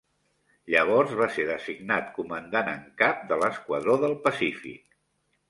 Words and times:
Llavors 0.75 1.11
va 1.19 1.27
ser 1.35 1.45
designat 1.49 2.07
Comandant 2.15 2.73
en 2.73 2.81
Cap 3.03 3.21
de 3.33 3.39
l'Esquadró 3.43 4.01
del 4.07 4.19
Pacífic. 4.27 4.99